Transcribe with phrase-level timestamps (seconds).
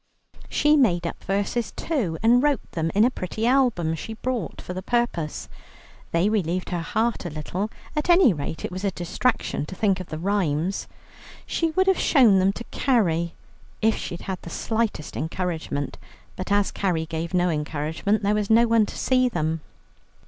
[0.49, 4.73] She made up verses too, and wrote them in a pretty album she bought for
[4.73, 5.47] the purpose.
[6.11, 9.99] They relieved her heart a little at any rate it was a distraction to think
[9.99, 10.87] of the rhymes.
[11.45, 13.35] She would have shown them to Carrie,
[13.79, 15.99] if she had had the slightest encouragement,
[16.35, 19.61] but as Carrie gave no encouragement, there was no one to see them.